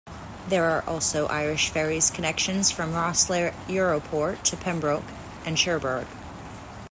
There 0.47 0.65
are 0.67 0.81
also 0.89 1.27
Irish 1.27 1.69
Ferries 1.69 2.09
connections 2.09 2.71
from 2.71 2.93
Rosslare 2.93 3.53
Europort 3.67 4.41
to 4.45 4.57
Pembroke 4.57 5.03
and 5.45 5.59
Cherbourg. 5.59 6.07